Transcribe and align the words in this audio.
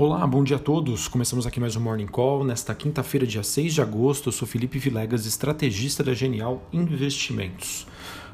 Olá, 0.00 0.24
bom 0.28 0.44
dia 0.44 0.54
a 0.54 0.60
todos. 0.60 1.08
Começamos 1.08 1.44
aqui 1.44 1.58
mais 1.58 1.74
um 1.74 1.80
Morning 1.80 2.06
Call. 2.06 2.44
Nesta 2.44 2.72
quinta-feira, 2.72 3.26
dia 3.26 3.42
6 3.42 3.74
de 3.74 3.82
agosto, 3.82 4.28
eu 4.28 4.32
sou 4.32 4.46
Felipe 4.46 4.78
Vilegas, 4.78 5.26
estrategista 5.26 6.04
da 6.04 6.14
Genial 6.14 6.62
Investimentos. 6.72 7.84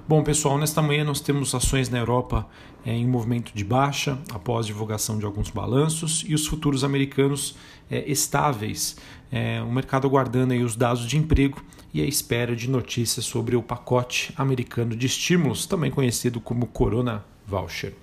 Bom, 0.07 0.23
pessoal, 0.23 0.59
nesta 0.59 0.83
manhã 0.83 1.05
nós 1.05 1.23
temos 1.23 1.55
ações 1.55 1.89
na 1.89 1.97
Europa 1.97 2.47
é, 2.85 2.93
em 2.93 3.07
movimento 3.07 3.51
de 3.55 3.65
baixa 3.65 4.19
após 4.31 4.67
divulgação 4.67 5.19
de 5.19 5.25
alguns 5.25 5.49
balanços 5.49 6.23
e 6.29 6.35
os 6.35 6.47
futuros 6.47 6.85
americanos 6.85 7.57
é, 7.91 8.11
estáveis. 8.11 8.99
É, 9.33 9.63
o 9.63 9.73
mercado 9.73 10.07
aguardando 10.07 10.53
aí 10.53 10.63
os 10.63 10.77
dados 10.77 11.07
de 11.07 11.17
emprego 11.17 11.65
e 11.95 12.03
a 12.03 12.05
espera 12.05 12.55
de 12.55 12.69
notícias 12.69 13.25
sobre 13.25 13.57
o 13.57 13.63
pacote 13.63 14.35
americano 14.37 14.95
de 14.95 15.07
estímulos, 15.07 15.65
também 15.65 15.91
conhecido 15.91 16.43
como 16.43 16.67
Corona 16.67 17.25
Voucher. 17.47 17.95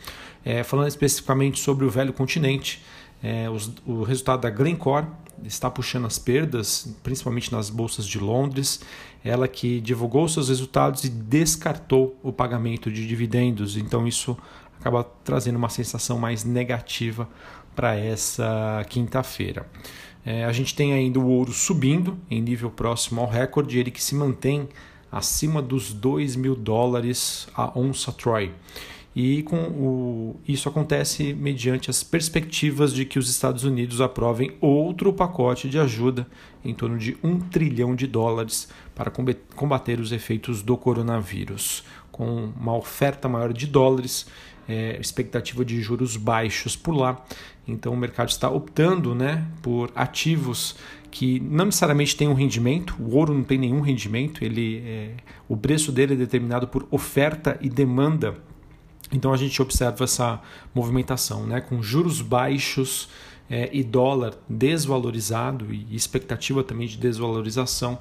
Falando 0.65 0.87
especificamente 0.87 1.59
sobre 1.59 1.85
o 1.85 1.89
velho 1.91 2.11
continente, 2.11 2.81
é, 3.23 3.49
os, 3.49 3.71
o 3.85 4.03
resultado 4.03 4.41
da 4.41 4.49
Glencore 4.49 5.05
está 5.43 5.69
puxando 5.69 6.05
as 6.05 6.17
perdas, 6.17 6.95
principalmente 7.03 7.51
nas 7.51 7.69
bolsas 7.69 8.05
de 8.05 8.19
Londres. 8.19 8.81
Ela 9.23 9.47
que 9.47 9.79
divulgou 9.79 10.27
seus 10.27 10.49
resultados 10.49 11.03
e 11.03 11.09
descartou 11.09 12.17
o 12.23 12.31
pagamento 12.31 12.91
de 12.91 13.07
dividendos. 13.07 13.77
Então 13.77 14.07
isso 14.07 14.37
acaba 14.79 15.03
trazendo 15.23 15.57
uma 15.57 15.69
sensação 15.69 16.17
mais 16.17 16.43
negativa 16.43 17.29
para 17.75 17.95
essa 17.95 18.83
quinta-feira. 18.89 19.65
É, 20.25 20.45
a 20.45 20.51
gente 20.51 20.75
tem 20.75 20.93
ainda 20.93 21.19
o 21.19 21.27
ouro 21.27 21.51
subindo 21.51 22.17
em 22.29 22.41
nível 22.41 22.69
próximo 22.69 23.21
ao 23.21 23.27
recorde, 23.27 23.79
ele 23.79 23.89
que 23.89 24.03
se 24.03 24.13
mantém 24.13 24.69
acima 25.11 25.61
dos 25.61 25.93
2 25.93 26.35
mil 26.35 26.55
dólares 26.55 27.47
a 27.55 27.77
onça 27.77 28.11
Troy 28.11 28.51
e 29.15 29.43
com 29.43 29.57
o, 29.57 30.39
isso 30.47 30.69
acontece 30.69 31.33
mediante 31.33 31.89
as 31.89 32.01
perspectivas 32.01 32.93
de 32.93 33.03
que 33.03 33.19
os 33.19 33.29
Estados 33.29 33.63
Unidos 33.63 33.99
aprovem 33.99 34.55
outro 34.61 35.11
pacote 35.11 35.69
de 35.69 35.77
ajuda 35.77 36.25
em 36.63 36.73
torno 36.73 36.97
de 36.97 37.17
um 37.21 37.39
trilhão 37.39 37.93
de 37.93 38.07
dólares 38.07 38.69
para 38.95 39.11
combater 39.55 39.99
os 39.99 40.11
efeitos 40.11 40.61
do 40.61 40.77
coronavírus, 40.77 41.83
com 42.11 42.51
uma 42.55 42.75
oferta 42.75 43.27
maior 43.27 43.51
de 43.51 43.67
dólares, 43.67 44.27
é, 44.67 44.97
expectativa 44.99 45.65
de 45.65 45.81
juros 45.81 46.15
baixos 46.15 46.75
por 46.77 46.95
lá. 46.95 47.21
Então 47.67 47.93
o 47.93 47.97
mercado 47.97 48.29
está 48.29 48.49
optando 48.49 49.13
né, 49.13 49.45
por 49.61 49.91
ativos 49.93 50.77
que 51.09 51.41
não 51.41 51.65
necessariamente 51.65 52.15
têm 52.15 52.29
um 52.29 52.33
rendimento, 52.33 52.95
o 52.97 53.17
ouro 53.17 53.33
não 53.33 53.43
tem 53.43 53.57
nenhum 53.57 53.81
rendimento, 53.81 54.45
ele, 54.45 54.81
é, 54.85 55.11
o 55.49 55.57
preço 55.57 55.91
dele 55.91 56.13
é 56.13 56.15
determinado 56.15 56.69
por 56.69 56.87
oferta 56.89 57.57
e 57.59 57.69
demanda 57.69 58.35
então 59.11 59.33
a 59.33 59.37
gente 59.37 59.61
observa 59.61 60.03
essa 60.03 60.41
movimentação, 60.73 61.45
né? 61.45 61.61
com 61.61 61.81
juros 61.81 62.21
baixos 62.21 63.09
é, 63.49 63.69
e 63.73 63.83
dólar 63.83 64.33
desvalorizado 64.47 65.73
e 65.73 65.93
expectativa 65.95 66.63
também 66.63 66.87
de 66.87 66.97
desvalorização, 66.97 67.99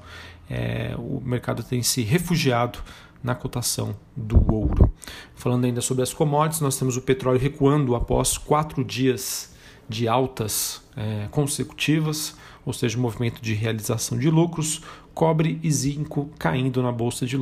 é, 0.49 0.95
o 0.97 1.21
mercado 1.23 1.63
tem 1.63 1.83
se 1.83 2.01
refugiado 2.01 2.79
na 3.23 3.35
cotação 3.35 3.95
do 4.15 4.37
ouro. 4.51 4.91
Falando 5.35 5.65
ainda 5.65 5.81
sobre 5.81 6.03
as 6.03 6.13
commodities, 6.13 6.61
nós 6.61 6.77
temos 6.77 6.97
o 6.97 7.01
petróleo 7.01 7.39
recuando 7.39 7.95
após 7.95 8.37
quatro 8.37 8.83
dias 8.83 9.53
de 9.87 10.07
altas 10.07 10.80
é, 10.95 11.27
consecutivas, 11.31 12.35
ou 12.65 12.73
seja, 12.73 12.97
movimento 12.97 13.41
de 13.41 13.53
realização 13.53 14.17
de 14.17 14.29
lucros, 14.29 14.81
cobre 15.13 15.59
e 15.63 15.71
zinco 15.71 16.29
caindo 16.37 16.81
na 16.81 16.91
Bolsa 16.91 17.25
de 17.25 17.37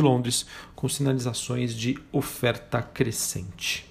Londres, 0.00 0.46
com 0.74 0.88
sinalizações 0.88 1.74
de 1.74 1.98
oferta 2.12 2.82
crescente. 2.82 3.88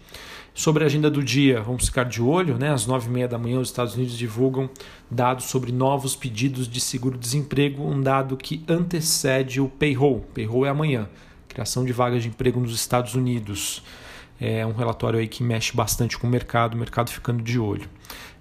Sobre 0.57 0.83
a 0.83 0.87
agenda 0.87 1.07
do 1.07 1.23
dia, 1.23 1.61
vamos 1.61 1.85
ficar 1.85 2.05
de 2.05 2.19
olho, 2.19 2.57
né? 2.57 2.71
Às 2.71 2.87
nove 2.87 3.07
e 3.07 3.11
meia 3.11 3.27
da 3.27 3.37
manhã, 3.37 3.59
os 3.59 3.69
Estados 3.69 3.93
Unidos 3.93 4.17
divulgam 4.17 4.67
dados 5.09 5.45
sobre 5.45 5.71
novos 5.71 6.15
pedidos 6.15 6.67
de 6.67 6.81
seguro-desemprego, 6.81 7.83
um 7.83 8.01
dado 8.01 8.35
que 8.35 8.63
antecede 8.67 9.61
o 9.61 9.69
payroll. 9.69 10.21
Payroll 10.33 10.65
é 10.65 10.69
amanhã, 10.69 11.07
criação 11.47 11.85
de 11.85 11.93
vagas 11.93 12.23
de 12.23 12.29
emprego 12.29 12.59
nos 12.59 12.73
Estados 12.73 13.13
Unidos. 13.13 13.83
É 14.41 14.65
um 14.65 14.73
relatório 14.73 15.19
aí 15.19 15.27
que 15.27 15.43
mexe 15.43 15.75
bastante 15.75 16.17
com 16.17 16.25
o 16.25 16.29
mercado, 16.29 16.73
o 16.73 16.77
mercado 16.77 17.11
ficando 17.11 17.43
de 17.43 17.59
olho. 17.59 17.87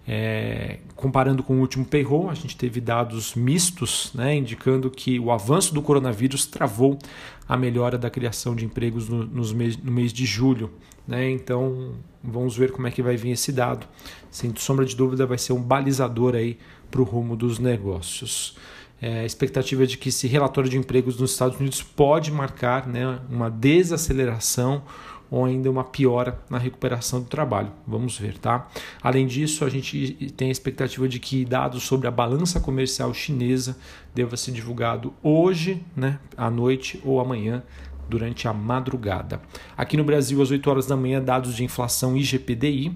É, 0.08 0.78
comparando 0.94 1.42
com 1.42 1.56
o 1.56 1.60
último 1.60 1.84
payroll, 1.84 2.30
a 2.30 2.34
gente 2.34 2.56
teve 2.56 2.80
dados 2.80 3.34
mistos, 3.34 4.12
né, 4.14 4.36
indicando 4.36 4.88
que 4.88 5.18
o 5.18 5.32
avanço 5.32 5.74
do 5.74 5.82
coronavírus 5.82 6.46
travou 6.46 6.96
a 7.48 7.56
melhora 7.56 7.98
da 7.98 8.08
criação 8.08 8.54
de 8.54 8.64
empregos 8.64 9.08
no, 9.08 9.24
nos 9.26 9.52
mês, 9.52 9.76
no 9.76 9.90
mês 9.90 10.12
de 10.12 10.24
julho. 10.24 10.70
Né? 11.06 11.30
Então, 11.30 11.94
vamos 12.22 12.56
ver 12.56 12.70
como 12.70 12.86
é 12.86 12.90
que 12.90 13.02
vai 13.02 13.16
vir 13.16 13.30
esse 13.30 13.50
dado. 13.50 13.86
Sem 14.30 14.52
sombra 14.56 14.84
de 14.84 14.94
dúvida, 14.94 15.26
vai 15.26 15.38
ser 15.38 15.52
um 15.52 15.62
balizador 15.62 16.34
para 16.90 17.00
o 17.00 17.04
rumo 17.04 17.36
dos 17.36 17.58
negócios. 17.58 18.56
É, 19.00 19.20
a 19.20 19.24
expectativa 19.24 19.82
é 19.82 19.86
de 19.86 19.98
que 19.98 20.08
esse 20.08 20.26
relatório 20.26 20.70
de 20.70 20.78
empregos 20.78 21.18
nos 21.18 21.32
Estados 21.32 21.58
Unidos 21.58 21.82
pode 21.82 22.32
marcar 22.32 22.86
né, 22.86 23.18
uma 23.28 23.50
desaceleração 23.50 24.82
ou 25.31 25.44
ainda 25.44 25.70
uma 25.70 25.84
piora 25.84 26.38
na 26.48 26.59
recuperação 26.59 27.20
do 27.20 27.26
trabalho. 27.26 27.70
Vamos 27.87 28.19
ver, 28.19 28.38
tá? 28.38 28.69
Além 29.03 29.26
disso, 29.26 29.64
a 29.64 29.69
gente 29.69 30.32
tem 30.37 30.48
a 30.48 30.53
expectativa 30.53 31.09
de 31.09 31.19
que 31.19 31.44
dados 31.44 31.82
sobre 31.82 32.06
a 32.06 32.10
balança 32.10 32.60
comercial 32.60 33.12
chinesa 33.12 33.76
deva 34.15 34.36
ser 34.36 34.53
divulgado 34.53 35.12
hoje, 35.22 35.82
né, 35.94 36.19
à 36.36 36.50
noite 36.50 37.00
ou 37.04 37.20
amanhã 37.20 37.62
durante 38.09 38.47
a 38.47 38.53
madrugada. 38.53 39.41
Aqui 39.76 39.97
no 39.97 40.04
Brasil, 40.04 40.41
às 40.41 40.50
8 40.50 40.70
horas 40.70 40.86
da 40.86 40.97
manhã, 40.97 41.22
dados 41.22 41.54
de 41.54 41.65
inflação 41.65 42.16
IGPDI, 42.16 42.94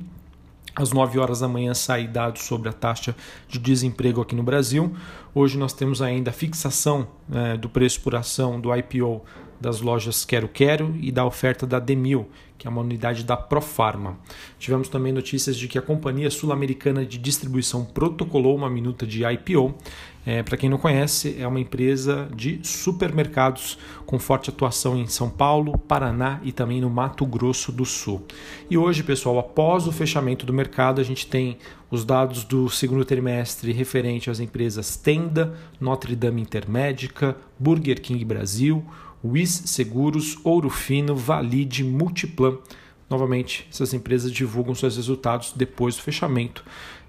às 0.75 0.93
9 0.93 1.19
horas 1.19 1.41
da 1.41 1.49
manhã 1.49 1.75
sai 1.75 2.07
dados 2.07 2.43
sobre 2.43 2.69
a 2.69 2.73
taxa 2.73 3.15
de 3.49 3.59
desemprego 3.59 4.21
aqui 4.21 4.35
no 4.35 4.43
Brasil. 4.43 4.95
Hoje 5.35 5.59
nós 5.59 5.73
temos 5.73 6.01
ainda 6.01 6.31
a 6.31 6.33
fixação 6.33 7.09
é, 7.33 7.57
do 7.57 7.69
preço 7.69 8.01
por 8.01 8.15
ação 8.15 8.61
do 8.61 8.75
IPO 8.75 9.23
das 9.61 9.81
lojas 9.81 10.25
Quero 10.25 10.49
Quero 10.49 10.97
e 11.01 11.13
da 11.13 11.25
oferta 11.25 11.67
da 11.67 11.79
Demil, 11.79 12.29
que 12.61 12.67
é 12.67 12.71
uma 12.71 12.83
unidade 12.83 13.25
da 13.25 13.37
Profarma. 13.37 14.19
Tivemos 14.59 14.89
também 14.89 15.13
notícias 15.13 15.57
de 15.57 15.67
que 15.67 15.79
a 15.79 15.83
Companhia 15.83 16.31
Sul-Americana 16.31 17.07
de 17.07 17.17
Distribuição 17.17 17.85
protocolou 17.85 18.55
uma 18.55 18.69
minuta 18.69 19.07
de 19.07 19.25
IPO. 19.25 19.75
É, 20.27 20.43
Para 20.43 20.59
quem 20.59 20.69
não 20.69 20.77
conhece, 20.77 21.37
é 21.39 21.47
uma 21.47 21.59
empresa 21.59 22.29
de 22.37 22.61
supermercados 22.63 23.79
com 24.05 24.19
forte 24.19 24.51
atuação 24.51 24.99
em 24.99 25.07
São 25.07 25.31
Paulo, 25.31 25.79
Paraná 25.79 26.39
e 26.43 26.53
também 26.53 26.83
no 26.83 26.91
Mato 26.91 27.25
Grosso 27.25 27.73
do 27.73 27.87
Sul. 27.87 28.27
E 28.69 28.77
hoje, 28.77 29.03
pessoal, 29.03 29.39
após 29.39 29.87
o 29.87 29.93
fechamento 29.93 30.45
do 30.45 30.53
mercado, 30.53 31.01
a 31.01 31.05
gente 31.05 31.27
tem 31.27 31.57
os 31.91 32.05
dados 32.05 32.45
do 32.45 32.69
segundo 32.69 33.07
trimestre 33.07 33.73
referente 33.73 34.29
às 34.29 34.39
empresas 34.39 34.97
Tenda, 34.97 35.55
Notre 35.81 36.15
Dame 36.15 36.43
Intermédica, 36.43 37.37
Burger 37.59 38.01
King 38.03 38.23
Brasil, 38.23 38.85
WIS 39.23 39.63
Seguros, 39.67 40.39
Ouro 40.45 40.71
Fino, 40.71 41.15
Valide, 41.15 41.85
Multiplan. 41.85 42.59
Novamente, 43.09 43.67
essas 43.71 43.93
empresas 43.93 44.33
divulgam 44.33 44.75
seus 44.75 44.97
resultados 44.97 45.53
depois 45.57 45.97
do 45.97 46.03
fechamento 46.03 46.65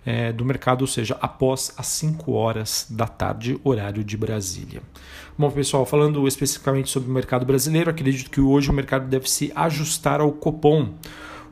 é, 0.05 0.31
do 0.31 0.43
mercado, 0.43 0.81
ou 0.81 0.87
seja, 0.87 1.17
após 1.21 1.73
as 1.77 1.87
5 1.87 2.31
horas 2.31 2.87
da 2.89 3.07
tarde, 3.07 3.59
horário 3.63 4.03
de 4.03 4.17
Brasília. 4.17 4.81
Bom, 5.37 5.49
pessoal, 5.51 5.85
falando 5.85 6.27
especificamente 6.27 6.89
sobre 6.89 7.09
o 7.09 7.13
mercado 7.13 7.45
brasileiro, 7.45 7.89
acredito 7.89 8.29
que 8.29 8.41
hoje 8.41 8.69
o 8.69 8.73
mercado 8.73 9.07
deve 9.07 9.29
se 9.29 9.51
ajustar 9.55 10.19
ao 10.19 10.31
Copom. 10.31 10.93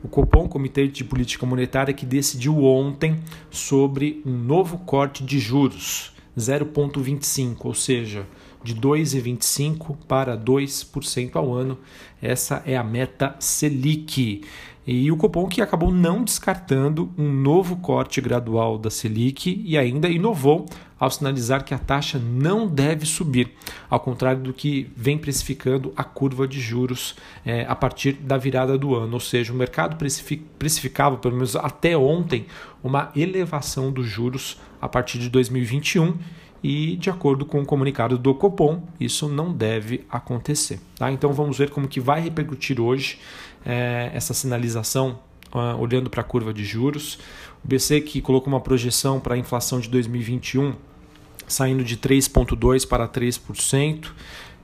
O 0.02 0.08
Copom, 0.08 0.48
Comitê 0.48 0.88
de 0.88 1.04
Política 1.04 1.46
Monetária, 1.46 1.94
que 1.94 2.06
decidiu 2.06 2.64
ontem 2.64 3.20
sobre 3.50 4.22
um 4.24 4.36
novo 4.36 4.78
corte 4.78 5.22
de 5.22 5.38
juros, 5.38 6.12
0,25, 6.36 7.56
ou 7.64 7.74
seja, 7.74 8.26
de 8.62 8.74
2,25% 8.74 9.96
para 10.06 10.36
2% 10.36 11.36
ao 11.36 11.52
ano. 11.52 11.78
Essa 12.20 12.62
é 12.66 12.76
a 12.76 12.84
meta 12.84 13.34
Selic. 13.38 14.42
E 14.86 15.12
o 15.12 15.16
Copom 15.16 15.46
que 15.46 15.60
acabou 15.60 15.92
não 15.92 16.24
descartando 16.24 17.12
um 17.16 17.30
novo 17.30 17.76
corte 17.76 18.20
gradual 18.20 18.78
da 18.78 18.90
Selic 18.90 19.62
e 19.64 19.76
ainda 19.76 20.08
inovou 20.08 20.66
ao 20.98 21.10
sinalizar 21.10 21.64
que 21.64 21.72
a 21.72 21.78
taxa 21.78 22.18
não 22.18 22.66
deve 22.66 23.06
subir, 23.06 23.52
ao 23.88 23.98
contrário 24.00 24.42
do 24.42 24.52
que 24.52 24.90
vem 24.94 25.16
precificando 25.16 25.92
a 25.96 26.04
curva 26.04 26.46
de 26.46 26.60
juros 26.60 27.14
é, 27.44 27.64
a 27.66 27.74
partir 27.74 28.12
da 28.12 28.36
virada 28.36 28.76
do 28.76 28.94
ano. 28.94 29.14
Ou 29.14 29.20
seja, 29.20 29.52
o 29.52 29.56
mercado 29.56 29.96
precificava, 30.58 31.16
pelo 31.16 31.34
menos 31.34 31.56
até 31.56 31.96
ontem, 31.96 32.46
uma 32.82 33.10
elevação 33.16 33.90
dos 33.90 34.06
juros 34.06 34.60
a 34.80 34.88
partir 34.88 35.18
de 35.18 35.30
2021 35.30 36.18
e 36.62 36.96
de 36.96 37.08
acordo 37.08 37.46
com 37.46 37.60
o 37.60 37.66
comunicado 37.66 38.18
do 38.18 38.34
Copom, 38.34 38.82
isso 38.98 39.28
não 39.28 39.52
deve 39.52 40.04
acontecer. 40.10 40.78
Tá? 40.96 41.10
Então 41.10 41.32
vamos 41.32 41.58
ver 41.58 41.70
como 41.70 41.88
que 41.88 42.00
vai 42.00 42.20
repercutir 42.20 42.80
hoje 42.80 43.18
é, 43.64 44.10
essa 44.14 44.34
sinalização 44.34 45.18
uh, 45.54 45.80
olhando 45.80 46.10
para 46.10 46.20
a 46.20 46.24
curva 46.24 46.52
de 46.52 46.64
juros. 46.64 47.18
O 47.64 47.68
BC 47.68 48.02
que 48.02 48.20
colocou 48.20 48.48
uma 48.52 48.60
projeção 48.60 49.20
para 49.20 49.34
a 49.34 49.38
inflação 49.38 49.80
de 49.80 49.88
2021 49.88 50.74
saindo 51.46 51.82
de 51.82 51.96
3,2% 51.96 52.86
para 52.86 53.08
3%. 53.08 54.12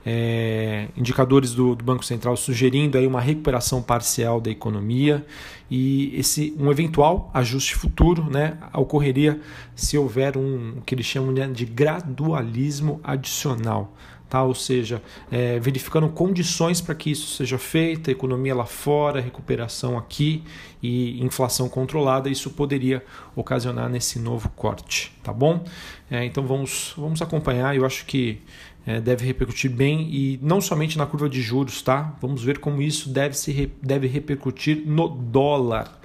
É, 0.09 0.87
indicadores 0.95 1.53
do, 1.53 1.75
do, 1.75 1.83
Banco 1.83 2.05
Central 2.05 2.37
sugerindo 2.37 2.97
aí 2.97 3.05
uma 3.05 3.19
recuperação 3.19 3.81
parcial 3.81 4.39
da 4.39 4.49
economia 4.49 5.25
e 5.69 6.17
esse 6.17 6.55
um 6.57 6.71
eventual 6.71 7.29
ajuste 7.33 7.75
futuro 7.75 8.23
né, 8.31 8.57
ocorreria 8.73 9.41
se 9.75 9.97
houver 9.97 10.37
um 10.37 10.77
o 10.77 10.81
que 10.81 10.95
eles 10.95 11.05
chamam 11.05 11.33
de 11.51 11.65
gradualismo 11.65 13.01
adicional. 13.03 13.93
Tá? 14.29 14.43
ou 14.43 14.53
seja, 14.53 15.01
é, 15.31 15.57
verificando 15.57 16.09
condições 16.09 16.81
para 16.81 16.93
que 16.93 17.09
isso 17.11 17.37
seja 17.37 17.57
feito, 17.57 18.11
economia 18.11 18.53
lá 18.53 18.65
fora, 18.65 19.21
recuperação 19.21 19.97
aqui 19.97 20.43
e 20.83 21.23
inflação 21.23 21.69
controlada, 21.69 22.29
isso 22.29 22.49
poderia 22.49 23.01
ocasionar 23.33 23.87
nesse 23.87 24.19
novo 24.19 24.49
corte, 24.49 25.13
tá 25.23 25.31
bom? 25.31 25.63
É, 26.11 26.25
então 26.25 26.45
vamos, 26.45 26.93
vamos 26.97 27.21
acompanhar, 27.21 27.73
eu 27.73 27.85
acho 27.85 28.05
que 28.05 28.41
é, 28.87 29.01
deve 29.01 29.25
repercutir 29.25 29.69
bem 29.69 30.09
e 30.09 30.39
não 30.41 30.61
somente 30.61 30.97
na 30.97 31.05
curva 31.05 31.27
de 31.27 31.41
juros, 31.41 31.81
tá? 31.81 32.15
Vamos 32.21 32.41
ver 32.41 32.59
como 32.59 32.81
isso 32.81 33.09
deve, 33.09 33.35
se, 33.35 33.69
deve 33.83 34.07
repercutir 34.07 34.83
no 34.85 35.09
dólar. 35.09 35.99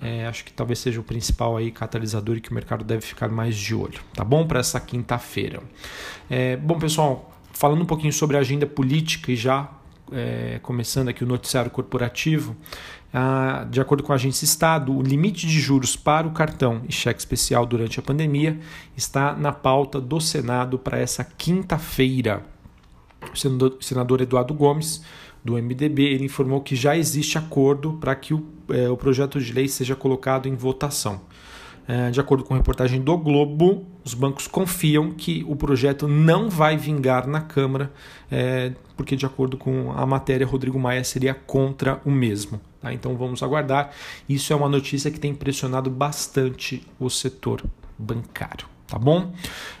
É, 0.00 0.26
acho 0.26 0.42
que 0.42 0.52
talvez 0.52 0.78
seja 0.78 0.98
o 0.98 1.04
principal 1.04 1.54
aí 1.54 1.70
catalisador 1.70 2.38
e 2.38 2.40
que 2.40 2.50
o 2.50 2.54
mercado 2.54 2.82
deve 2.82 3.02
ficar 3.02 3.28
mais 3.28 3.54
de 3.54 3.74
olho, 3.74 4.00
tá 4.14 4.24
bom? 4.24 4.46
Para 4.46 4.60
essa 4.60 4.80
quinta-feira. 4.80 5.62
É, 6.30 6.56
bom, 6.56 6.78
pessoal, 6.78 7.30
falando 7.52 7.82
um 7.82 7.86
pouquinho 7.86 8.12
sobre 8.12 8.38
a 8.38 8.40
agenda 8.40 8.66
política 8.66 9.30
e 9.30 9.36
já 9.36 9.70
é, 10.12 10.58
começando 10.62 11.08
aqui 11.08 11.24
o 11.24 11.26
noticiário 11.26 11.70
corporativo, 11.70 12.56
ah, 13.16 13.64
de 13.70 13.80
acordo 13.80 14.02
com 14.02 14.12
a 14.12 14.16
agência 14.16 14.44
Estado, 14.44 14.92
o 14.92 15.00
limite 15.00 15.46
de 15.46 15.60
juros 15.60 15.94
para 15.94 16.26
o 16.26 16.32
cartão 16.32 16.82
e 16.88 16.92
cheque 16.92 17.20
especial 17.20 17.64
durante 17.64 18.00
a 18.00 18.02
pandemia 18.02 18.58
está 18.96 19.36
na 19.36 19.52
pauta 19.52 20.00
do 20.00 20.20
Senado 20.20 20.80
para 20.80 20.98
essa 20.98 21.22
quinta-feira. 21.22 22.42
O 23.32 23.80
senador, 23.80 24.20
Eduardo 24.20 24.52
Gomes, 24.52 25.02
do 25.44 25.54
MDB, 25.54 26.02
ele 26.02 26.24
informou 26.24 26.60
que 26.60 26.74
já 26.74 26.96
existe 26.96 27.38
acordo 27.38 27.94
para 27.94 28.16
que 28.16 28.34
o, 28.34 28.44
é, 28.68 28.88
o 28.90 28.96
projeto 28.96 29.40
de 29.40 29.52
lei 29.52 29.68
seja 29.68 29.94
colocado 29.94 30.48
em 30.48 30.56
votação. 30.56 31.20
É, 31.86 32.10
de 32.10 32.18
acordo 32.18 32.44
com 32.44 32.54
a 32.54 32.56
reportagem 32.56 33.00
do 33.00 33.16
Globo, 33.18 33.84
os 34.04 34.14
bancos 34.14 34.46
confiam 34.46 35.10
que 35.10 35.44
o 35.46 35.54
projeto 35.54 36.08
não 36.08 36.48
vai 36.48 36.76
vingar 36.76 37.26
na 37.26 37.42
Câmara, 37.42 37.92
é, 38.30 38.72
porque, 38.96 39.14
de 39.16 39.26
acordo 39.26 39.56
com 39.56 39.92
a 39.92 40.06
matéria, 40.06 40.46
Rodrigo 40.46 40.78
Maia 40.78 41.04
seria 41.04 41.34
contra 41.34 42.00
o 42.04 42.10
mesmo. 42.10 42.60
Tá? 42.80 42.92
Então 42.92 43.16
vamos 43.16 43.42
aguardar. 43.42 43.90
Isso 44.28 44.52
é 44.52 44.56
uma 44.56 44.68
notícia 44.68 45.10
que 45.10 45.18
tem 45.18 45.32
impressionado 45.32 45.90
bastante 45.90 46.86
o 46.98 47.10
setor 47.10 47.62
bancário. 47.98 48.66
Tá 48.86 48.98
bom? 48.98 49.32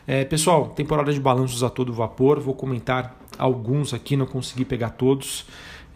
É, 0.06 0.24
pessoal, 0.24 0.68
temporada 0.68 1.12
de 1.12 1.20
balanços 1.20 1.62
a 1.62 1.70
todo 1.70 1.92
vapor. 1.92 2.40
Vou 2.40 2.54
comentar 2.54 3.18
alguns 3.38 3.92
aqui, 3.92 4.16
não 4.16 4.26
consegui 4.26 4.64
pegar 4.64 4.90
todos. 4.90 5.46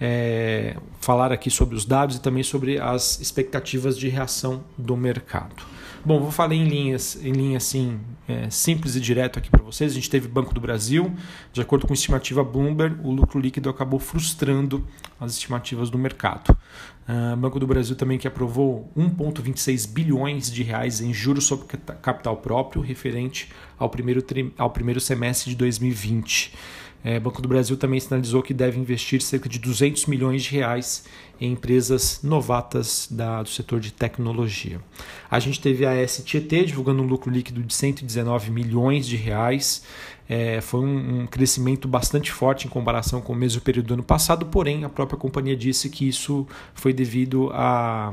É, 0.00 0.76
falar 1.00 1.32
aqui 1.32 1.50
sobre 1.50 1.74
os 1.74 1.84
dados 1.84 2.16
e 2.16 2.20
também 2.20 2.44
sobre 2.44 2.78
as 2.78 3.20
expectativas 3.20 3.98
de 3.98 4.08
reação 4.08 4.62
do 4.76 4.96
mercado. 4.96 5.56
Bom, 6.04 6.20
vou 6.20 6.30
falar 6.30 6.54
em 6.54 6.66
linhas, 6.68 7.18
em 7.22 7.32
linha 7.32 7.56
assim, 7.56 7.98
é, 8.28 8.48
simples 8.50 8.94
e 8.94 9.00
direto 9.00 9.38
aqui 9.38 9.50
para 9.50 9.62
vocês. 9.62 9.92
A 9.92 9.94
gente 9.94 10.08
teve 10.08 10.28
Banco 10.28 10.54
do 10.54 10.60
Brasil, 10.60 11.12
de 11.52 11.60
acordo 11.60 11.86
com 11.86 11.92
a 11.92 11.94
estimativa 11.94 12.44
Bloomberg, 12.44 13.00
o 13.02 13.10
lucro 13.10 13.40
líquido 13.40 13.68
acabou 13.68 13.98
frustrando 13.98 14.86
as 15.20 15.32
estimativas 15.32 15.90
do 15.90 15.98
mercado. 15.98 16.56
Uh, 17.08 17.36
Banco 17.36 17.58
do 17.58 17.66
Brasil 17.66 17.96
também 17.96 18.16
que 18.16 18.28
aprovou 18.28 18.92
1,26 18.96 19.88
bilhões 19.88 20.50
de 20.50 20.62
reais 20.62 21.00
em 21.00 21.12
juros 21.12 21.44
sobre 21.44 21.66
capital 22.00 22.36
próprio 22.36 22.80
referente 22.80 23.50
ao 23.78 23.88
primeiro, 23.88 24.22
ao 24.56 24.70
primeiro 24.70 25.00
semestre 25.00 25.50
de 25.50 25.56
2020. 25.56 26.54
É, 27.04 27.18
Banco 27.20 27.40
do 27.40 27.48
Brasil 27.48 27.76
também 27.76 28.00
sinalizou 28.00 28.42
que 28.42 28.52
deve 28.52 28.78
investir 28.78 29.22
cerca 29.22 29.48
de 29.48 29.58
200 29.58 30.06
milhões 30.06 30.42
de 30.42 30.50
reais 30.50 31.04
em 31.40 31.52
empresas 31.52 32.20
novatas 32.22 33.08
da, 33.10 33.42
do 33.42 33.48
setor 33.48 33.78
de 33.78 33.92
tecnologia. 33.92 34.80
A 35.30 35.38
gente 35.38 35.60
teve 35.60 35.86
a 35.86 36.06
STT 36.06 36.64
divulgando 36.66 37.02
um 37.02 37.06
lucro 37.06 37.30
líquido 37.30 37.62
de 37.62 37.72
119 37.72 38.50
milhões 38.50 39.06
de 39.06 39.16
reais. 39.16 39.84
É, 40.28 40.60
foi 40.60 40.80
um, 40.80 41.22
um, 41.22 41.26
crescimento 41.26 41.86
bastante 41.86 42.32
forte 42.32 42.66
em 42.66 42.70
comparação 42.70 43.20
com 43.20 43.32
o 43.32 43.36
mesmo 43.36 43.60
período 43.60 43.86
do 43.86 43.94
ano 43.94 44.02
passado, 44.02 44.44
porém 44.46 44.84
a 44.84 44.88
própria 44.88 45.18
companhia 45.18 45.56
disse 45.56 45.88
que 45.88 46.06
isso 46.06 46.46
foi 46.74 46.92
devido 46.92 47.50
a, 47.52 48.12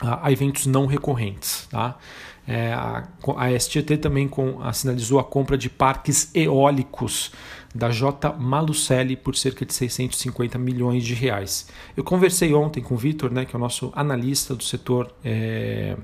a, 0.00 0.26
a 0.28 0.32
eventos 0.32 0.66
não 0.66 0.86
recorrentes. 0.86 1.66
Tá? 1.68 1.98
É, 2.46 2.72
a, 2.72 3.06
a 3.36 3.58
STT 3.58 3.98
também 3.98 4.26
com, 4.26 4.60
a, 4.62 4.72
sinalizou 4.72 5.18
a 5.18 5.24
compra 5.24 5.56
de 5.56 5.70
parques 5.70 6.30
eólicos 6.34 7.30
da 7.74 7.90
J. 7.90 8.32
Malucelli 8.38 9.16
por 9.16 9.34
cerca 9.36 9.64
de 9.64 9.72
650 9.72 10.58
milhões 10.58 11.04
de 11.04 11.14
reais. 11.14 11.68
Eu 11.96 12.04
conversei 12.04 12.52
ontem 12.52 12.82
com 12.82 12.94
o 12.94 12.98
Vitor, 12.98 13.30
né, 13.30 13.44
que 13.44 13.54
é 13.54 13.58
o 13.58 13.60
nosso 13.60 13.92
analista 13.94 14.54
do 14.54 14.62
setor, 14.62 15.14
é, 15.24 15.96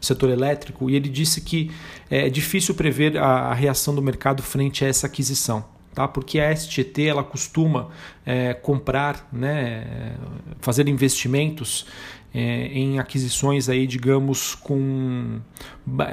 setor 0.00 0.30
elétrico, 0.30 0.88
e 0.88 0.96
ele 0.96 1.08
disse 1.08 1.40
que 1.40 1.70
é 2.08 2.30
difícil 2.30 2.74
prever 2.74 3.18
a, 3.18 3.50
a 3.50 3.54
reação 3.54 3.94
do 3.94 4.00
mercado 4.00 4.42
frente 4.42 4.84
a 4.84 4.88
essa 4.88 5.06
aquisição. 5.06 5.64
Tá? 5.92 6.06
Porque 6.06 6.38
a 6.38 6.54
STT 6.54 7.08
ela 7.08 7.24
costuma 7.24 7.90
é, 8.24 8.54
comprar, 8.54 9.28
né, 9.32 10.14
fazer 10.60 10.88
investimentos 10.88 11.84
é, 12.32 12.66
em 12.66 12.98
aquisições 12.98 13.68
aí, 13.68 13.86
digamos, 13.86 14.54
com 14.54 15.40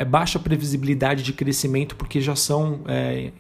baixa 0.08 0.40
previsibilidade 0.40 1.24
de 1.24 1.34
crescimento, 1.34 1.96
porque 1.96 2.20
já 2.20 2.36
são 2.36 2.82
é, 2.88 3.32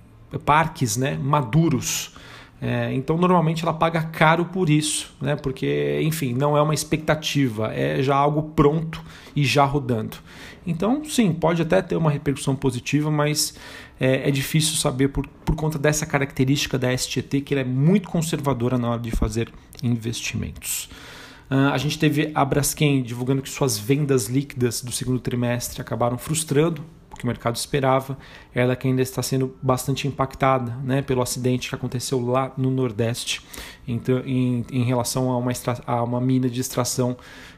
parques 0.45 0.97
né, 0.97 1.18
maduros. 1.18 2.13
É, 2.59 2.91
então, 2.94 3.18
normalmente 3.18 3.63
ela 3.63 3.74
paga 3.74 4.01
caro 4.01 4.45
por 4.45 4.69
isso, 4.69 5.15
né, 5.21 5.35
porque, 5.35 6.00
enfim, 6.03 6.33
não 6.33 6.57
é 6.57 6.62
uma 6.62 6.74
expectativa, 6.74 7.71
é 7.71 8.01
já 8.01 8.15
algo 8.15 8.44
pronto 8.56 9.03
e 9.35 9.44
já 9.44 9.63
rodando. 9.63 10.18
Então, 10.65 11.03
sim, 11.06 11.31
pode 11.31 11.62
até 11.62 11.81
ter 11.81 11.95
uma 11.95 12.12
repercussão 12.12 12.56
positiva, 12.56 13.09
mas 13.09 13.56
é, 14.00 14.27
é 14.27 14.31
difícil 14.31 14.75
saber 14.75 15.09
por, 15.09 15.25
por 15.45 15.56
conta 15.56 15.80
dessa 15.80 16.06
característica 16.06 16.77
da 16.77 16.95
STT, 16.95 17.41
que 17.41 17.53
ela 17.53 17.62
é 17.62 17.65
muito 17.65 18.09
conservadora 18.09 18.77
na 18.77 18.89
hora 18.89 19.00
de 19.00 19.12
fazer 19.12 19.51
investimentos. 19.81 20.89
Uh, 21.49 21.71
a 21.71 21.77
gente 21.77 21.97
teve 21.97 22.31
a 22.35 22.44
Braskem 22.44 23.01
divulgando 23.01 23.41
que 23.41 23.49
suas 23.49 23.77
vendas 23.77 24.27
líquidas 24.27 24.81
do 24.81 24.91
segundo 24.91 25.19
trimestre 25.19 25.81
acabaram 25.81 26.17
frustrando 26.17 26.83
que 27.17 27.23
o 27.23 27.27
mercado 27.27 27.55
esperava, 27.55 28.17
ela 28.53 28.75
que 28.75 28.88
ainda 28.88 29.01
está 29.01 29.21
sendo 29.21 29.55
bastante 29.61 30.07
impactada 30.07 30.71
né, 30.83 31.01
pelo 31.01 31.21
acidente 31.21 31.67
que 31.67 31.75
aconteceu 31.75 32.21
lá 32.23 32.53
no 32.55 32.69
Nordeste 32.69 33.41
então, 33.88 34.19
em, 34.19 34.65
em 34.71 34.83
relação 34.83 35.31
a 35.31 35.38
uma, 35.38 35.51
extra, 35.51 35.81
a 35.85 36.03
uma 36.03 36.21
mina 36.21 36.49
de 36.49 36.61
extração 36.61 37.17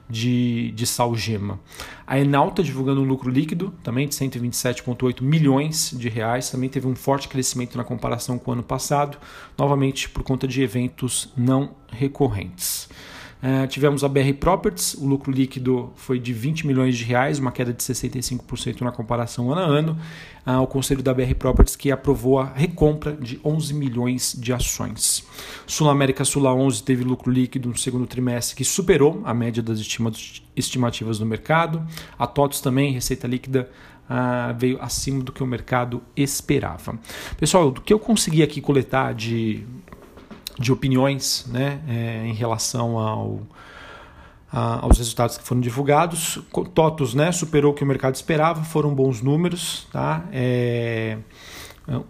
de, 0.10 0.72
de 0.72 0.88
salgema. 0.88 1.60
A 2.08 2.20
Enalta 2.20 2.64
divulgando 2.64 3.02
um 3.02 3.06
lucro 3.06 3.30
líquido 3.30 3.74
também 3.84 4.08
de 4.08 4.16
127,8 4.16 5.22
milhões 5.22 5.94
de 5.96 6.10
reais, 6.10 6.50
também 6.50 6.70
teve 6.70 6.88
um 6.88 6.96
forte 6.96 7.28
crescimento 7.28 7.78
na 7.78 7.84
comparação 7.84 8.40
com 8.40 8.50
o 8.50 8.54
ano 8.54 8.64
passado, 8.64 9.18
novamente 9.58 10.10
por 10.10 10.24
conta 10.24 10.48
de 10.48 10.64
eventos 10.64 11.32
não 11.38 11.76
recorrentes. 11.92 12.90
Uh, 13.42 13.66
tivemos 13.68 14.04
a 14.04 14.10
BR 14.10 14.34
Properties, 14.38 14.96
o 14.96 15.08
lucro 15.08 15.32
líquido 15.32 15.94
foi 15.96 16.20
de 16.20 16.34
20 16.34 16.68
milhões 16.68 16.98
de 16.98 17.06
reais, 17.06 17.40
uma 17.40 17.54
queda 17.54 17.72
de 17.72 17.82
65% 17.82 18.82
na 18.82 18.92
comparação 18.92 19.50
ano 19.50 19.62
a 19.62 19.64
ano. 19.64 19.98
Uh, 20.46 20.62
o 20.62 20.68
conselho 20.68 21.02
da 21.02 21.14
BR 21.14 21.34
Properties 21.38 21.76
que 21.76 21.90
aprovou 21.90 22.40
a 22.40 22.46
recompra 22.46 23.14
de 23.14 23.40
11 23.44 23.74
milhões 23.74 24.36
de 24.38 24.52
ações. 24.52 25.26
Sul 25.66 25.90
América 25.90 26.26
Sula 26.26 26.54
11 26.54 26.84
teve 26.84 27.04
lucro 27.04 27.32
líquido 27.32 27.70
no 27.70 27.78
segundo 27.78 28.06
trimestre 28.06 28.58
que 28.58 28.66
superou 28.66 29.22
a 29.24 29.34
média 29.34 29.64
das 29.64 29.80
estimativas 30.56 31.18
do 31.18 31.26
mercado. 31.26 31.82
A 32.18 32.28
TOTOS 32.28 32.60
também, 32.60 32.92
receita 32.92 33.28
líquida 33.28 33.70
Uh, 34.10 34.58
veio 34.58 34.82
acima 34.82 35.24
do 35.24 35.32
que 35.32 35.44
o 35.44 35.46
mercado 35.46 36.02
esperava. 36.18 36.98
Pessoal, 37.38 37.70
do 37.70 37.80
que 37.80 37.94
eu 37.94 38.00
consegui 38.00 38.42
aqui 38.42 38.60
coletar 38.60 39.14
de 39.14 39.64
de 40.60 40.72
opiniões 40.72 41.46
né, 41.48 41.80
é, 41.88 42.28
em 42.28 42.34
relação 42.34 42.98
ao, 42.98 43.40
a, 44.52 44.84
aos 44.84 44.98
resultados 44.98 45.38
que 45.38 45.44
foram 45.44 45.62
divulgados. 45.62 46.40
TOTOS 46.74 47.14
né, 47.14 47.32
superou 47.32 47.72
o 47.72 47.76
que 47.76 47.84
o 47.84 47.88
mercado 47.88 48.16
esperava, 48.16 48.64
foram 48.64 48.94
bons 48.94 49.22
números. 49.22 49.88
Tá? 49.92 50.26
É, 50.32 51.18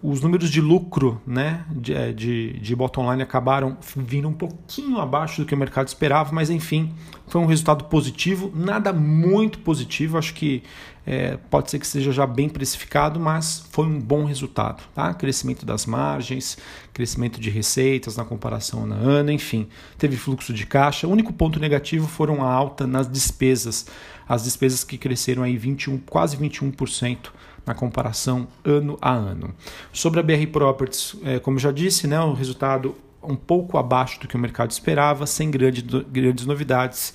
os 0.02 0.20
números 0.20 0.50
de 0.50 0.60
lucro 0.60 1.20
né, 1.26 1.64
de, 1.70 1.94
é, 1.94 2.12
de, 2.12 2.58
de 2.60 2.76
bottom 2.76 3.10
line 3.10 3.22
acabaram 3.22 3.78
vindo 3.96 4.28
um 4.28 4.32
pouquinho 4.32 4.98
abaixo 4.98 5.40
do 5.40 5.46
que 5.46 5.54
o 5.54 5.58
mercado 5.58 5.88
esperava, 5.88 6.32
mas 6.32 6.50
enfim, 6.50 6.92
foi 7.26 7.40
um 7.40 7.46
resultado 7.46 7.84
positivo, 7.84 8.52
nada 8.54 8.92
muito 8.92 9.60
positivo, 9.60 10.18
acho 10.18 10.34
que 10.34 10.62
é, 11.06 11.38
pode 11.50 11.70
ser 11.70 11.78
que 11.78 11.86
seja 11.86 12.12
já 12.12 12.26
bem 12.26 12.48
precificado, 12.48 13.18
mas 13.18 13.66
foi 13.70 13.86
um 13.86 13.98
bom 13.98 14.24
resultado. 14.24 14.82
Tá? 14.94 15.12
Crescimento 15.14 15.64
das 15.64 15.86
margens, 15.86 16.58
crescimento 16.92 17.40
de 17.40 17.50
receitas 17.50 18.16
na 18.16 18.24
comparação 18.24 18.86
na 18.86 18.96
ano, 18.96 19.30
enfim, 19.30 19.68
teve 19.98 20.16
fluxo 20.16 20.52
de 20.52 20.66
caixa. 20.66 21.06
O 21.06 21.10
único 21.10 21.32
ponto 21.32 21.58
negativo 21.58 22.06
foram 22.06 22.44
a 22.44 22.52
alta 22.52 22.86
nas 22.86 23.08
despesas, 23.08 23.86
as 24.28 24.44
despesas 24.44 24.84
que 24.84 24.98
cresceram 24.98 25.42
aí 25.42 25.56
21, 25.56 25.98
quase 25.98 26.36
21% 26.36 27.30
na 27.66 27.74
comparação 27.74 28.48
ano 28.64 28.98
a 29.00 29.12
ano. 29.12 29.54
Sobre 29.92 30.20
a 30.20 30.22
BR 30.22 30.46
Properties, 30.52 31.16
é, 31.24 31.38
como 31.38 31.58
já 31.58 31.72
disse, 31.72 32.06
né, 32.06 32.20
o 32.20 32.32
resultado 32.32 32.94
um 33.22 33.36
pouco 33.36 33.76
abaixo 33.76 34.20
do 34.20 34.26
que 34.26 34.36
o 34.36 34.38
mercado 34.38 34.70
esperava, 34.70 35.26
sem 35.26 35.50
grande, 35.50 35.82
grandes 35.82 36.46
novidades. 36.46 37.14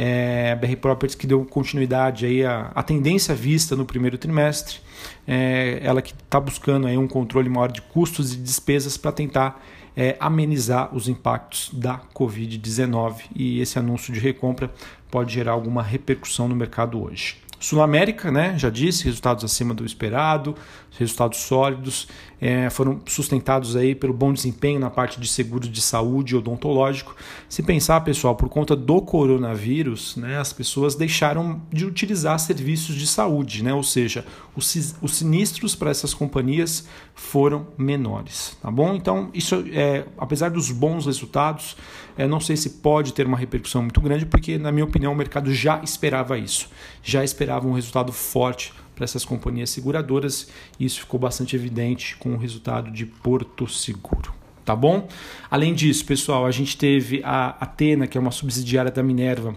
É, 0.00 0.54
BR 0.54 0.76
Properties 0.76 1.16
que 1.16 1.26
deu 1.26 1.44
continuidade 1.44 2.24
aí 2.24 2.44
à, 2.44 2.70
à 2.72 2.84
tendência 2.84 3.34
vista 3.34 3.74
no 3.74 3.84
primeiro 3.84 4.16
trimestre, 4.16 4.78
é, 5.26 5.80
ela 5.82 6.00
que 6.00 6.12
está 6.12 6.38
buscando 6.38 6.86
aí 6.86 6.96
um 6.96 7.08
controle 7.08 7.48
maior 7.48 7.72
de 7.72 7.82
custos 7.82 8.32
e 8.32 8.36
despesas 8.36 8.96
para 8.96 9.10
tentar 9.10 9.60
é, 9.96 10.16
amenizar 10.20 10.94
os 10.94 11.08
impactos 11.08 11.70
da 11.72 12.00
Covid-19 12.14 13.22
e 13.34 13.60
esse 13.60 13.76
anúncio 13.76 14.12
de 14.14 14.20
recompra 14.20 14.70
pode 15.10 15.34
gerar 15.34 15.50
alguma 15.50 15.82
repercussão 15.82 16.46
no 16.46 16.54
mercado 16.54 17.02
hoje. 17.02 17.38
Sul 17.60 17.82
América, 17.82 18.30
né, 18.30 18.56
já 18.56 18.70
disse, 18.70 19.04
resultados 19.04 19.44
acima 19.44 19.74
do 19.74 19.84
esperado, 19.84 20.54
resultados 20.98 21.38
sólidos, 21.38 22.08
é, 22.40 22.70
foram 22.70 23.00
sustentados 23.06 23.74
aí 23.74 23.94
pelo 23.94 24.12
bom 24.12 24.32
desempenho 24.32 24.78
na 24.78 24.90
parte 24.90 25.20
de 25.20 25.26
seguros 25.26 25.68
de 25.68 25.80
saúde 25.80 26.36
odontológico. 26.36 27.16
Se 27.48 27.62
pensar, 27.62 28.00
pessoal, 28.02 28.36
por 28.36 28.48
conta 28.48 28.76
do 28.76 29.02
coronavírus, 29.02 30.16
né, 30.16 30.38
as 30.38 30.52
pessoas 30.52 30.94
deixaram 30.94 31.60
de 31.72 31.84
utilizar 31.84 32.38
serviços 32.38 32.94
de 32.94 33.06
saúde, 33.06 33.62
né, 33.62 33.74
ou 33.74 33.82
seja, 33.82 34.24
os, 34.54 34.94
os 35.02 35.16
sinistros 35.16 35.74
para 35.74 35.90
essas 35.90 36.14
companhias 36.14 36.86
foram 37.14 37.66
menores, 37.76 38.56
tá 38.62 38.70
bom? 38.70 38.94
Então, 38.94 39.30
isso 39.34 39.64
é, 39.72 40.04
apesar 40.16 40.50
dos 40.50 40.70
bons 40.70 41.06
resultados, 41.06 41.76
é, 42.16 42.26
não 42.26 42.40
sei 42.40 42.56
se 42.56 42.70
pode 42.70 43.12
ter 43.12 43.26
uma 43.26 43.36
repercussão 43.36 43.82
muito 43.82 44.00
grande, 44.00 44.26
porque, 44.26 44.58
na 44.58 44.72
minha 44.72 44.84
opinião, 44.84 45.12
o 45.12 45.16
mercado 45.16 45.52
já 45.52 45.80
esperava 45.82 46.36
isso, 46.36 46.68
já 47.02 47.22
esperava 47.22 47.47
um 47.56 47.72
resultado 47.72 48.12
forte 48.12 48.72
para 48.94 49.04
essas 49.04 49.24
companhias 49.24 49.70
seguradoras 49.70 50.48
e 50.78 50.84
isso 50.84 51.00
ficou 51.00 51.18
bastante 51.18 51.54
evidente 51.54 52.16
com 52.16 52.34
o 52.34 52.36
resultado 52.36 52.90
de 52.90 53.06
Porto 53.06 53.66
Seguro. 53.68 54.34
Tá 54.64 54.76
bom? 54.76 55.08
Além 55.50 55.72
disso, 55.72 56.04
pessoal, 56.04 56.44
a 56.44 56.50
gente 56.50 56.76
teve 56.76 57.22
a 57.24 57.56
Atena, 57.60 58.06
que 58.06 58.18
é 58.18 58.20
uma 58.20 58.30
subsidiária 58.30 58.90
da 58.90 59.02
Minerva, 59.02 59.56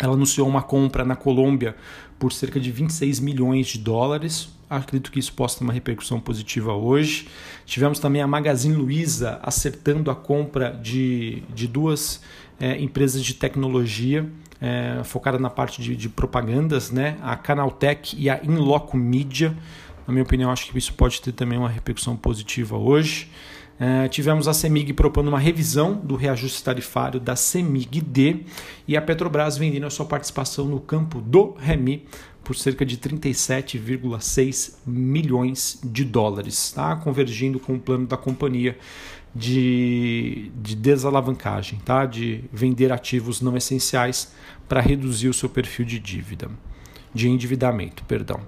ela 0.00 0.14
anunciou 0.14 0.48
uma 0.48 0.62
compra 0.62 1.04
na 1.04 1.14
Colômbia 1.14 1.76
por 2.18 2.32
cerca 2.32 2.58
de 2.58 2.72
26 2.72 3.20
milhões 3.20 3.66
de 3.66 3.78
dólares. 3.78 4.48
Acredito 4.70 5.10
que 5.10 5.18
isso 5.18 5.32
possa 5.32 5.58
ter 5.58 5.64
uma 5.64 5.72
repercussão 5.72 6.20
positiva 6.20 6.72
hoje. 6.72 7.26
Tivemos 7.66 7.98
também 7.98 8.22
a 8.22 8.26
Magazine 8.28 8.76
Luiza 8.76 9.40
acertando 9.42 10.12
a 10.12 10.14
compra 10.14 10.70
de, 10.70 11.42
de 11.52 11.66
duas 11.66 12.22
é, 12.60 12.80
empresas 12.80 13.24
de 13.24 13.34
tecnologia 13.34 14.30
é, 14.60 15.02
focada 15.02 15.40
na 15.40 15.50
parte 15.50 15.82
de, 15.82 15.96
de, 15.96 16.08
propagandas, 16.08 16.92
né? 16.92 17.16
a 17.20 17.34
Canaltech 17.34 18.14
e 18.16 18.30
a 18.30 18.38
Inloco 18.44 18.96
Media. 18.96 19.56
Na 20.06 20.12
minha 20.12 20.22
opinião, 20.22 20.52
acho 20.52 20.70
que 20.70 20.78
isso 20.78 20.94
pode 20.94 21.20
ter 21.20 21.32
também 21.32 21.58
uma 21.58 21.68
repercussão 21.68 22.16
positiva 22.16 22.76
hoje. 22.76 23.28
É, 23.82 24.08
tivemos 24.08 24.46
a 24.46 24.52
CEMIG 24.52 24.92
propondo 24.92 25.28
uma 25.28 25.38
revisão 25.38 25.94
do 25.94 26.14
reajuste 26.14 26.62
tarifário 26.62 27.18
da 27.18 27.34
CEMIG-D 27.34 28.44
e 28.86 28.94
a 28.94 29.00
Petrobras 29.00 29.56
vendendo 29.56 29.86
a 29.86 29.90
sua 29.90 30.04
participação 30.04 30.66
no 30.66 30.78
campo 30.78 31.18
do 31.18 31.54
REMI 31.58 32.06
por 32.50 32.56
cerca 32.56 32.84
de 32.84 32.98
37,6 32.98 34.78
milhões 34.84 35.78
de 35.84 36.04
dólares, 36.04 36.72
tá? 36.72 36.96
convergindo 36.96 37.60
com 37.60 37.74
o 37.74 37.78
plano 37.78 38.08
da 38.08 38.16
companhia 38.16 38.76
de, 39.32 40.50
de 40.60 40.74
desalavancagem, 40.74 41.78
tá? 41.84 42.04
de 42.04 42.42
vender 42.52 42.90
ativos 42.90 43.40
não 43.40 43.56
essenciais 43.56 44.34
para 44.68 44.80
reduzir 44.80 45.28
o 45.28 45.32
seu 45.32 45.48
perfil 45.48 45.86
de 45.86 46.00
dívida, 46.00 46.50
de 47.14 47.28
endividamento, 47.28 48.02
perdão. 48.06 48.40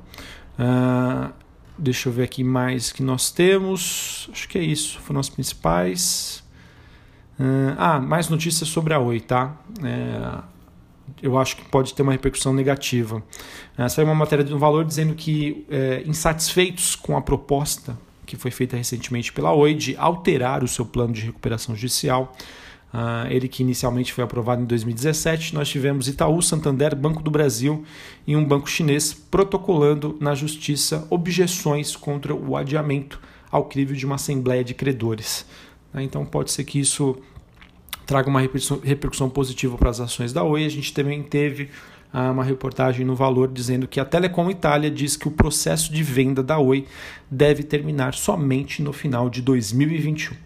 Uh, 0.59 1.33
deixa 1.79 2.09
eu 2.09 2.13
ver 2.13 2.25
aqui 2.25 2.43
mais 2.43 2.91
que 2.91 3.05
nós 3.05 3.31
temos. 3.31 4.29
Acho 4.33 4.49
que 4.49 4.59
é 4.59 4.65
isso, 4.65 4.99
foram 4.99 5.21
as 5.21 5.29
principais. 5.29 6.43
Uh, 7.39 7.77
ah, 7.79 8.01
mais 8.01 8.29
notícias 8.29 8.69
sobre 8.69 8.95
a 8.95 8.99
Oi, 8.99 9.21
tá? 9.21 9.55
É, 9.81 10.43
eu 11.23 11.39
acho 11.39 11.57
que 11.57 11.65
pode 11.65 11.95
ter 11.95 12.03
uma 12.03 12.13
repercussão 12.13 12.53
negativa. 12.53 13.23
Uh, 13.79 13.89
saiu 13.89 14.07
uma 14.07 14.15
matéria 14.15 14.45
do 14.45 14.59
Valor 14.59 14.85
dizendo 14.85 15.15
que, 15.15 15.67
é, 15.71 16.03
insatisfeitos 16.07 16.97
com 16.97 17.17
a 17.17 17.21
proposta 17.21 17.97
que 18.33 18.37
foi 18.37 18.51
feita 18.51 18.77
recentemente 18.77 19.33
pela 19.33 19.53
Oi 19.53 19.75
de 19.75 19.97
alterar 19.97 20.65
o 20.65 20.69
seu 20.69 20.87
plano 20.87 21.13
de 21.13 21.21
recuperação 21.23 21.75
judicial. 21.77 22.35
Uh, 22.93 23.27
ele 23.31 23.49
que 23.49 23.63
inicialmente 23.63 24.13
foi 24.13 24.23
aprovado 24.23 24.63
em 24.63 24.67
2017, 24.67 25.55
nós 25.55 25.69
tivemos 25.69 26.09
Itaú, 26.09 26.43
Santander, 26.43 26.95
Banco 26.95 27.23
do 27.23 27.31
Brasil 27.31 27.85
e 28.27 28.37
um 28.37 28.45
banco 28.45 28.69
chinês 28.69 29.15
protocolando 29.15 30.17
na 30.21 30.35
justiça 30.35 31.07
objeções 31.09 31.97
contra 31.97 32.35
o 32.35 32.55
adiamento 32.55 33.19
ao 33.51 33.65
crivo 33.65 33.95
de 33.95 34.05
uma 34.05 34.17
assembleia 34.17 34.63
de 34.63 34.75
credores. 34.75 35.47
Uh, 35.93 36.01
então 36.01 36.25
pode 36.25 36.51
ser 36.51 36.65
que 36.65 36.79
isso 36.79 37.17
traga 38.07 38.29
uma 38.29 38.41
repercussão, 38.41 38.81
repercussão 38.83 39.31
positiva 39.31 39.77
para 39.77 39.91
as 39.91 40.01
ações 40.01 40.33
da 40.33 40.43
Oi. 40.43 40.65
A 40.65 40.69
gente 40.69 40.93
também 40.93 41.23
teve 41.23 41.71
uma 42.13 42.45
reportagem 42.45 43.07
no 43.07 43.15
Valor 43.15 43.49
dizendo 43.49 43.89
que 43.89 43.99
a 43.99 44.05
Telecom 44.05 44.51
Itália 44.51 44.91
diz 44.91 45.17
que 45.17 45.27
o 45.27 45.31
processo 45.31 45.93
de 45.93 46.03
venda 46.03 46.43
da 46.43 46.59
Oi 46.59 46.87
deve 47.31 47.63
terminar 47.63 48.13
somente 48.15 48.83
no 48.83 48.93
final 48.93 49.31
de 49.31 49.41
2021. 49.41 50.37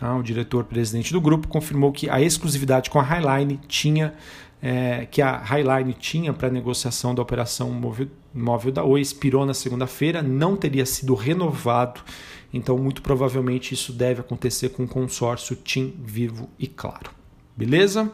Ah, 0.00 0.16
o 0.16 0.22
diretor-presidente 0.22 1.12
do 1.12 1.20
grupo 1.20 1.48
confirmou 1.48 1.92
que 1.92 2.08
a 2.08 2.20
exclusividade 2.20 2.90
com 2.90 2.98
a 2.98 3.02
Highline 3.02 3.60
tinha 3.66 4.14
é, 4.62 5.06
que 5.10 5.20
a 5.20 5.36
Highline 5.36 5.92
tinha 5.92 6.32
para 6.32 6.48
negociação 6.50 7.14
da 7.14 7.22
operação 7.22 7.70
móvel, 7.70 8.08
móvel 8.32 8.72
da 8.72 8.82
Oi 8.82 9.00
expirou 9.00 9.44
na 9.44 9.54
segunda-feira, 9.54 10.22
não 10.22 10.56
teria 10.56 10.86
sido 10.86 11.14
renovado, 11.14 12.00
então 12.52 12.78
muito 12.78 13.02
provavelmente 13.02 13.74
isso 13.74 13.92
deve 13.92 14.20
acontecer 14.20 14.70
com 14.70 14.84
o 14.84 14.88
consórcio 14.88 15.56
TIM, 15.56 15.94
Vivo 16.04 16.48
e 16.58 16.66
Claro. 16.66 17.10
Beleza? 17.56 18.12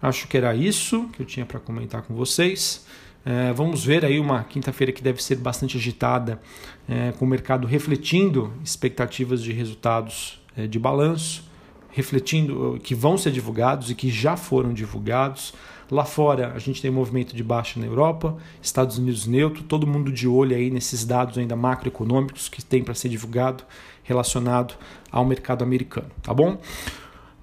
Acho 0.00 0.26
que 0.26 0.36
era 0.36 0.54
isso 0.54 1.08
que 1.12 1.20
eu 1.20 1.26
tinha 1.26 1.44
para 1.44 1.60
comentar 1.60 2.02
com 2.02 2.14
vocês. 2.14 2.86
É, 3.24 3.52
vamos 3.52 3.84
ver 3.84 4.04
aí 4.04 4.18
uma 4.18 4.44
quinta-feira 4.44 4.92
que 4.92 5.02
deve 5.02 5.22
ser 5.22 5.36
bastante 5.36 5.76
agitada, 5.76 6.40
é, 6.88 7.12
com 7.12 7.26
o 7.26 7.28
mercado 7.28 7.66
refletindo 7.66 8.52
expectativas 8.64 9.42
de 9.42 9.52
resultados 9.52 10.40
é, 10.56 10.66
de 10.66 10.78
balanço, 10.78 11.44
refletindo 11.90 12.78
que 12.82 12.94
vão 12.94 13.18
ser 13.18 13.30
divulgados 13.30 13.90
e 13.90 13.94
que 13.94 14.10
já 14.10 14.36
foram 14.36 14.72
divulgados. 14.72 15.52
Lá 15.90 16.04
fora 16.04 16.52
a 16.54 16.58
gente 16.58 16.80
tem 16.80 16.90
movimento 16.90 17.34
de 17.34 17.42
baixa 17.42 17.80
na 17.80 17.86
Europa, 17.86 18.36
Estados 18.62 18.98
Unidos 18.98 19.26
neutro, 19.26 19.62
todo 19.64 19.86
mundo 19.86 20.12
de 20.12 20.28
olho 20.28 20.54
aí 20.54 20.70
nesses 20.70 21.04
dados 21.04 21.36
ainda 21.36 21.56
macroeconômicos 21.56 22.48
que 22.48 22.64
tem 22.64 22.82
para 22.84 22.94
ser 22.94 23.08
divulgado 23.08 23.64
relacionado 24.02 24.74
ao 25.10 25.24
mercado 25.24 25.62
americano, 25.62 26.10
tá 26.22 26.32
bom? 26.32 26.58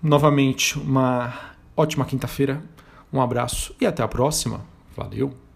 Novamente 0.02 0.78
uma 0.80 1.56
Ótima 1.80 2.06
quinta-feira, 2.06 2.64
um 3.14 3.22
abraço 3.22 3.76
e 3.80 3.86
até 3.86 4.02
a 4.02 4.08
próxima. 4.08 4.66
Valeu! 4.96 5.47